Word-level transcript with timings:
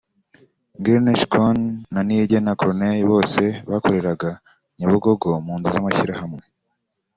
Ngirente 0.77 1.13
Schon 1.21 1.57
na 1.93 2.01
Niyigena 2.05 2.51
Corneille 2.59 3.09
bose 3.11 3.43
bakoreraga 3.69 4.31
Nyabugogo 4.77 5.29
mu 5.45 5.53
nzu 5.57 5.67
z’amashyirahamwe 5.73 6.43